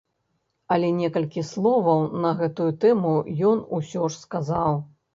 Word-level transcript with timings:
Але 0.75 0.89
некалькі 1.01 1.43
словаў 1.51 2.03
на 2.25 2.33
гэтую 2.41 2.69
тэму 2.87 3.15
ён 3.53 3.65
ўсё 3.81 4.01
ж 4.13 4.13
сказаў. 4.27 4.87